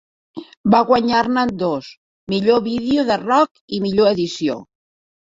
[0.75, 1.89] Va guanyar-ne dos,
[2.33, 4.57] Millor Video de Rock i Millor Edició.